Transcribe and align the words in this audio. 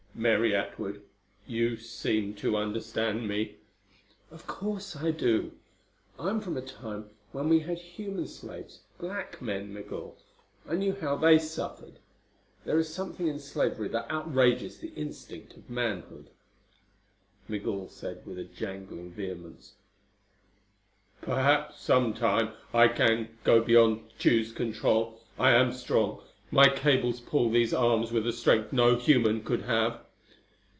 "Mary 0.13 0.53
Atwood, 0.55 1.01
you 1.47 1.77
seem 1.77 2.35
to 2.35 2.55
understand 2.55 3.27
me." 3.27 3.55
"Of 4.29 4.45
course 4.45 4.95
I 4.95 5.09
do. 5.09 5.53
I 6.19 6.29
am 6.29 6.41
from 6.41 6.57
a 6.57 6.61
Time 6.61 7.09
when 7.31 7.49
we 7.49 7.61
had 7.61 7.79
human 7.79 8.27
slaves: 8.27 8.81
black 8.99 9.41
men, 9.41 9.73
Migul. 9.73 10.15
I 10.69 10.75
knew 10.75 10.93
how 10.93 11.15
they 11.15 11.39
suffered. 11.39 11.97
There 12.65 12.77
is 12.77 12.93
something 12.93 13.25
in 13.25 13.39
slavery 13.39 13.87
that 13.87 14.11
outrages 14.11 14.77
the 14.77 14.89
instinct 14.95 15.57
of 15.57 15.67
manhood." 15.71 16.29
Migul 17.47 17.89
said 17.89 18.23
with 18.23 18.37
a 18.37 18.43
jangling 18.43 19.11
vehemence: 19.13 19.73
"Perhaps, 21.21 21.79
some 21.81 22.13
time, 22.13 22.53
I 22.75 22.89
can 22.89 23.29
go 23.43 23.59
beyond 23.63 24.03
Tugh's 24.19 24.51
control. 24.51 25.19
I 25.39 25.51
am 25.51 25.71
strong. 25.73 26.21
My 26.51 26.67
cables 26.69 27.21
pull 27.21 27.49
these 27.49 27.73
arms 27.73 28.11
with 28.11 28.27
a 28.27 28.33
strength 28.33 28.71
no 28.71 28.97
human 28.97 29.41
could 29.43 29.63
have." 29.63 29.99